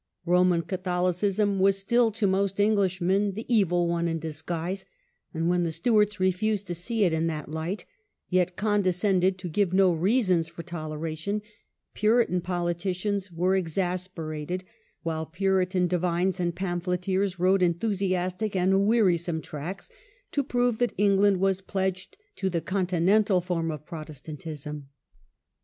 [0.25, 4.07] Roman ^^ j ^j^ Catholicism was still to most Englishmen the Puritan spirit Evil One
[4.07, 4.83] in disguise,
[5.31, 7.85] and when the Stewarts "■*"• refused to see it in that light,
[8.27, 11.43] yet condescended to give no reasons for toleration,
[11.93, 14.63] Puritan politicians were exas perated,
[15.03, 19.91] while Puritan divines and pamphleteers wrote enthusiastic and wearisome tracts
[20.31, 24.89] to prove that England was pledged to the continental form of Protestantism.